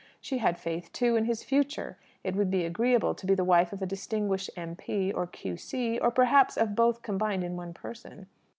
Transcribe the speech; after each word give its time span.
She 0.19 0.39
had 0.39 0.57
faith, 0.57 0.91
too, 0.93 1.15
in 1.15 1.25
his 1.25 1.43
future. 1.43 1.95
It 2.23 2.35
would 2.35 2.49
be 2.49 2.65
agreeable 2.65 3.13
to 3.13 3.25
be 3.27 3.35
the 3.35 3.43
wife 3.43 3.71
of 3.71 3.83
a 3.83 3.85
distinguished 3.85 4.49
M.P. 4.57 5.11
or 5.11 5.27
Q.C., 5.27 5.99
or 5.99 6.09
perhaps 6.09 6.57
of 6.57 6.73
both 6.75 7.03
combined 7.03 7.43
in 7.43 7.55
one 7.55 7.75
person. 7.75 8.25